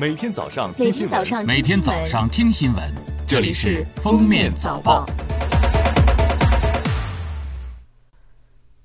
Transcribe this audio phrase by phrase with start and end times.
[0.00, 2.84] 每天早上听新闻，每天早上听新闻，
[3.26, 5.04] 这里是《封面早报》。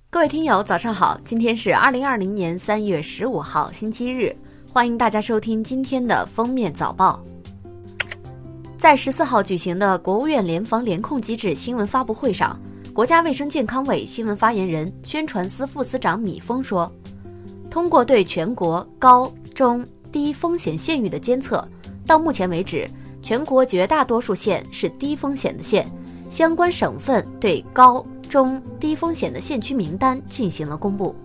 [0.09, 1.19] 各位听友，早上好！
[1.23, 4.35] 今天是二零二零年三月十五号，星期日，
[4.67, 7.23] 欢迎大家收听今天的《封面早报》。
[8.79, 12.59] 在十四号举行的国务院联防联控机制新闻发布会上，
[12.91, 16.91] 国家卫生健康委新闻发言人、宣传司副司长米峰说
[17.69, 21.67] ：“通过对全国高中。”低风险县域的监测，
[22.05, 22.87] 到目前为止，
[23.23, 25.85] 全国绝大多数县是低风险的县。
[26.29, 31.15] 相关省份对高中低风险的县区名单进行了公布。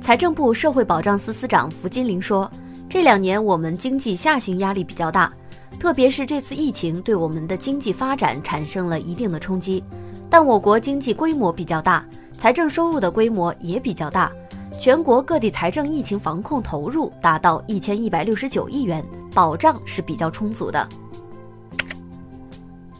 [0.00, 2.50] 财政部社会保障司司长符金玲说
[2.88, 5.32] ：“这两年我们经济下行压力比较大，
[5.78, 9.84] 特别是这次疫情对我们的经济发展产生了一定的冲击。
[10.30, 14.32] 但我国经济规模比较大，财政收入的规模也比较大。”
[14.80, 20.88] 全国各地财政疫情防控投入达到一千一百六十九亿元，保障是比较充足的。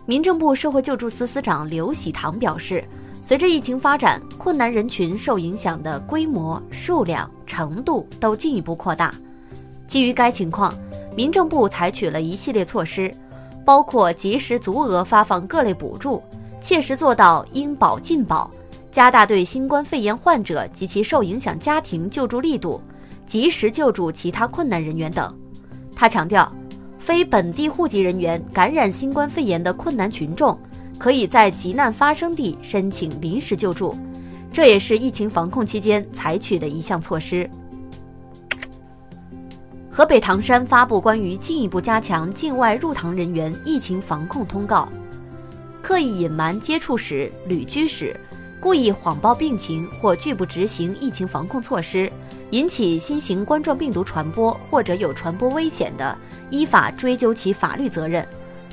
[0.04, 2.84] 民政部社会救助司司长刘喜堂表示，
[3.22, 9.10] 随着疫情发展，困难人群受影响的规模、数量、程度都进一步扩大。
[9.86, 10.74] 基于该情况，
[11.16, 13.10] 民政部采取了一系列措施，
[13.64, 16.22] 包括及时足额发放各类补助，
[16.60, 18.50] 切实做到应保尽保。
[18.90, 22.82] 加大对新冠肺炎患者及其受影响家庭救助力度，
[23.24, 25.32] 及时救助其他困难人员等。
[25.94, 26.52] 他强调，
[26.98, 30.58] 非本地户籍人员感染新冠肺炎的困难群众，
[30.98, 33.94] 可以在急难发生地申请临时救助，
[34.50, 37.48] 这也是疫情防控期间采取的一项措施。
[39.88, 44.88] 河北唐山发布关于进一步加强境外入唐人员疫情防控通告，
[45.80, 48.18] 刻意隐瞒接触史、旅居史。
[48.60, 52.12] 故意谎报病情或拒不执行疫情防控措施，
[52.50, 56.16] 引起新型冠状病毒传播或者有传播危险的，
[56.50, 58.26] 依法追究其法律责任。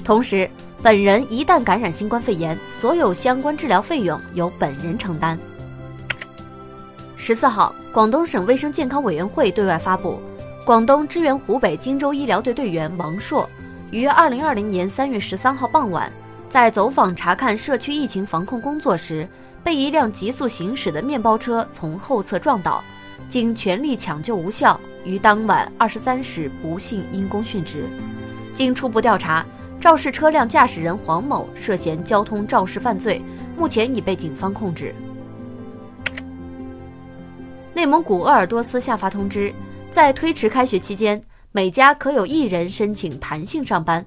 [0.04, 0.50] 同时，
[0.84, 5.40] 本人一旦感染新冠肺炎，所有相关治疗费用由本人承担。
[7.16, 10.20] 十四号，广东省卫生健康委员会对外发布，
[10.66, 13.50] 广东支援湖北荆州医疗队队员王硕
[13.92, 16.12] 于二零二零年三月十三号傍晚，
[16.50, 19.26] 在走访查看社区疫情防控工作时。
[19.68, 22.82] 被一辆急速行驶的面包车从后侧撞倒，
[23.28, 27.86] 经全力抢救无效，于当晚二十三时不幸因公殉职。
[28.56, 29.46] 经初步调查，
[29.78, 33.22] 肇事车辆驾驶人黄某涉嫌交通肇事犯罪，
[33.58, 34.96] 目前已被警方控制。
[37.74, 39.54] 内蒙古鄂尔多斯下发通知，
[39.92, 44.06] 在推迟开学期间，每家可有一人申请弹性上班。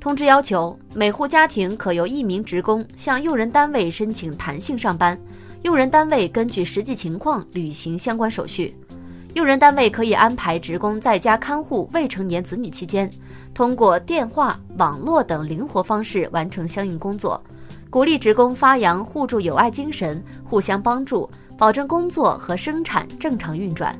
[0.00, 5.18] 通知要求，每户家庭可由一名职工向用人单位申请弹性上班，
[5.62, 8.74] 用人单位根据实际情况履行相关手续。
[9.34, 13.10] 用人单位可以安排职工在家看护未成年子女期间，
[13.52, 17.42] 通过电话、网络等灵活方式完成相应工作，
[17.90, 23.94] 鼓励职工发扬互助友爱精神，互相帮助，保证工作和生产正常运转。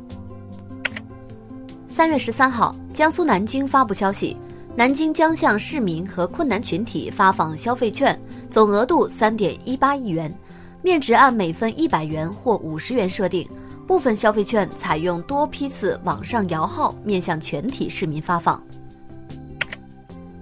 [1.88, 4.36] 三月十三号，江苏南京发布消息。
[4.76, 8.18] 南京将向市民和困难群体发放消费券，
[8.50, 10.30] 总额度三点一八亿元，
[10.82, 13.48] 面值按每份一百元或五十元设定。
[13.86, 18.62] 部分消费券采用多批次网上摇号，面向全体市民发放。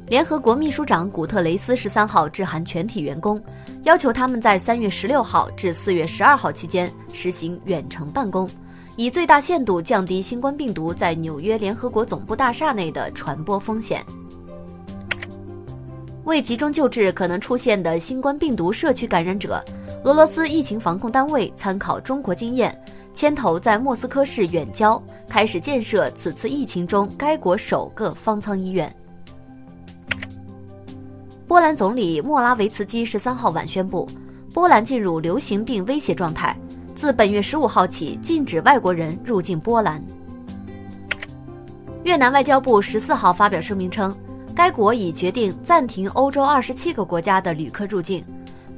[0.09, 3.41] 联合国秘书长古特雷斯十三号致函全体员工，
[3.85, 8.49] 要求他们在三月十六号至四月十二号期间实行远程办公，
[8.97, 14.05] 以最大限度降低新冠病毒在纽约联合国总部大厦内的传播风险。
[16.25, 19.63] 为集中救治可能出现的新冠病毒社区感染者，
[20.05, 22.77] 俄罗斯疫情防控单位参考中国经验，
[23.13, 28.93] 牵头在莫斯科市远郊开始建设此次疫情中该国首个方舱医院。
[31.47, 34.09] 波兰总理莫拉维茨基十三号晚宣布，
[34.55, 36.57] 波兰进入流行病威胁状态，
[36.95, 40.03] 自本月十五号起禁止外国人入境波兰。
[42.05, 44.15] 越南外交部十四号发表声明称。
[44.55, 48.25] 该国已决定暂停欧洲二十七个国家的旅客入境，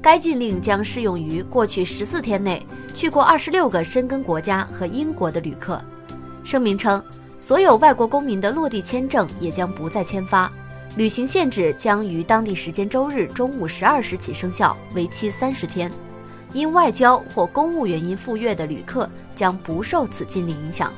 [0.00, 5.78] 该禁令将适用于过去十四天内去过二十六个申根国家和英国的旅客。
[6.44, 7.02] 声明称，
[7.38, 10.50] 所有外国公民的落地签证也将不再签发，
[10.96, 15.90] 旅行限制将于当地时间周日中午十二时起生效，为期三十天。
[16.52, 20.90] 因外交或公务原因赴越的旅客将不受此禁令影响。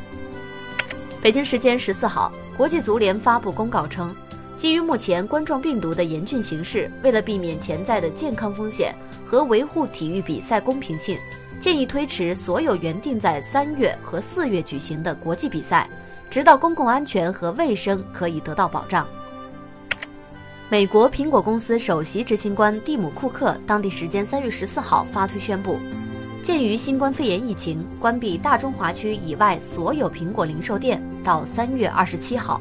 [1.21, 4.15] 北京时间十四号，国际足联发布公告称。
[4.59, 8.93] 基于目前冠状病毒的严峻形势，为了避免潜在的健康风险
[9.25, 11.17] 和维护体育比赛公平性，
[11.61, 15.89] 建议推迟所有原定在三月和四月举行的国际比赛，
[16.29, 19.07] 直到公共安全和卫生可以得到保障。
[20.69, 25.79] 美国苹果公司首席执行官蒂姆·库克当地时间三月十四号发推宣布，
[26.43, 32.61] 鉴于新冠肺炎疫情，关闭大中华区以外所有苹果零售店到三月二十七号。